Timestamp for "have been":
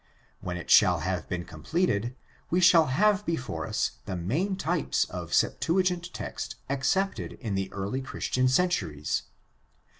1.01-1.45